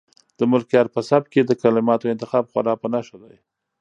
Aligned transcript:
د 0.39 0.41
ملکیار 0.51 0.87
په 0.95 0.99
سبک 1.09 1.27
کې 1.33 1.41
د 1.45 1.51
کلماتو 1.61 2.11
انتخاب 2.13 2.43
خورا 2.51 2.73
په 2.81 2.87
نښه 2.93 3.17
دی. 3.23 3.35